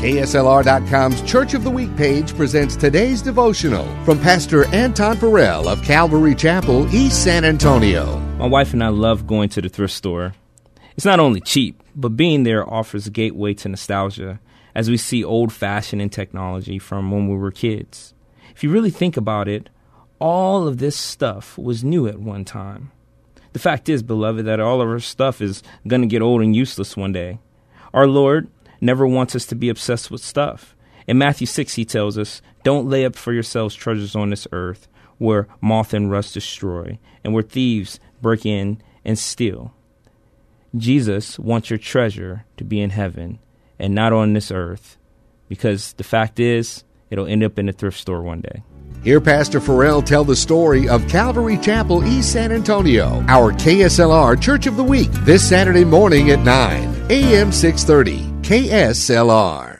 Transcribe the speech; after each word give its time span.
KSLR.com's 0.00 1.20
Church 1.30 1.52
of 1.52 1.62
the 1.62 1.70
Week 1.70 1.94
page 1.94 2.34
presents 2.34 2.74
today's 2.74 3.20
devotional 3.20 3.84
from 4.06 4.18
Pastor 4.18 4.64
Anton 4.74 5.18
Farrell 5.18 5.68
of 5.68 5.82
Calvary 5.82 6.34
Chapel, 6.34 6.88
East 6.94 7.22
San 7.22 7.44
Antonio. 7.44 8.16
My 8.38 8.46
wife 8.46 8.72
and 8.72 8.82
I 8.82 8.88
love 8.88 9.26
going 9.26 9.50
to 9.50 9.60
the 9.60 9.68
thrift 9.68 9.92
store. 9.92 10.32
It's 10.96 11.04
not 11.04 11.20
only 11.20 11.42
cheap, 11.42 11.82
but 11.94 12.16
being 12.16 12.44
there 12.44 12.66
offers 12.66 13.06
a 13.06 13.10
gateway 13.10 13.52
to 13.52 13.68
nostalgia 13.68 14.40
as 14.74 14.88
we 14.88 14.96
see 14.96 15.22
old 15.22 15.52
fashioned 15.52 16.00
and 16.00 16.10
technology 16.10 16.78
from 16.78 17.10
when 17.10 17.28
we 17.28 17.36
were 17.36 17.50
kids. 17.50 18.14
If 18.56 18.64
you 18.64 18.70
really 18.70 18.88
think 18.88 19.18
about 19.18 19.48
it, 19.48 19.68
all 20.18 20.66
of 20.66 20.78
this 20.78 20.96
stuff 20.96 21.58
was 21.58 21.84
new 21.84 22.08
at 22.08 22.18
one 22.18 22.46
time. 22.46 22.90
The 23.52 23.58
fact 23.58 23.90
is, 23.90 24.02
beloved, 24.02 24.46
that 24.46 24.60
all 24.60 24.80
of 24.80 24.88
our 24.88 24.98
stuff 24.98 25.42
is 25.42 25.62
going 25.86 26.00
to 26.00 26.08
get 26.08 26.22
old 26.22 26.40
and 26.40 26.56
useless 26.56 26.96
one 26.96 27.12
day. 27.12 27.38
Our 27.92 28.06
Lord 28.06 28.48
never 28.80 29.06
wants 29.06 29.36
us 29.36 29.46
to 29.46 29.54
be 29.54 29.68
obsessed 29.68 30.10
with 30.10 30.22
stuff. 30.22 30.74
In 31.06 31.18
Matthew 31.18 31.46
6, 31.46 31.74
he 31.74 31.84
tells 31.84 32.16
us, 32.18 32.42
Don't 32.62 32.88
lay 32.88 33.04
up 33.04 33.16
for 33.16 33.32
yourselves 33.32 33.74
treasures 33.74 34.14
on 34.14 34.30
this 34.30 34.46
earth 34.52 34.88
where 35.18 35.48
moth 35.60 35.92
and 35.92 36.10
rust 36.10 36.34
destroy 36.34 36.98
and 37.22 37.34
where 37.34 37.42
thieves 37.42 38.00
break 38.22 38.46
in 38.46 38.82
and 39.04 39.18
steal. 39.18 39.74
Jesus 40.76 41.38
wants 41.38 41.68
your 41.68 41.78
treasure 41.78 42.46
to 42.56 42.64
be 42.64 42.80
in 42.80 42.90
heaven 42.90 43.38
and 43.78 43.94
not 43.94 44.12
on 44.12 44.32
this 44.32 44.50
earth 44.50 44.98
because 45.48 45.94
the 45.94 46.04
fact 46.04 46.38
is, 46.38 46.84
it'll 47.10 47.26
end 47.26 47.42
up 47.42 47.58
in 47.58 47.68
a 47.68 47.72
thrift 47.72 47.98
store 47.98 48.22
one 48.22 48.40
day. 48.40 48.62
Hear 49.02 49.20
Pastor 49.20 49.60
Farrell 49.60 50.02
tell 50.02 50.24
the 50.24 50.36
story 50.36 50.88
of 50.88 51.08
Calvary 51.08 51.56
Chapel, 51.56 52.04
East 52.04 52.32
San 52.32 52.52
Antonio, 52.52 53.24
our 53.28 53.52
KSLR 53.52 54.40
Church 54.40 54.66
of 54.66 54.76
the 54.76 54.84
Week, 54.84 55.10
this 55.24 55.48
Saturday 55.48 55.84
morning 55.84 56.30
at 56.30 56.40
9 56.40 57.06
a.m. 57.10 57.50
630. 57.50 58.30
KSLR. 58.42 59.79